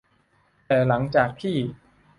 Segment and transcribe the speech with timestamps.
[0.67, 1.55] แต่หลังจากที่